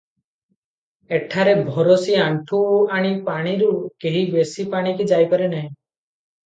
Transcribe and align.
ଏଠାରେ 1.17 1.53
ଭରସି 1.67 2.17
ଆଣ୍ଠୁ 2.23 2.63
ଆଣି 2.97 3.13
ପାଣିରୁ 3.29 3.71
କେହି 4.07 4.29
ବେଶି 4.35 4.71
ପାଣିକି 4.75 5.11
ଯାଇପାରେ 5.15 5.55
ନାହିଁ। 5.57 5.71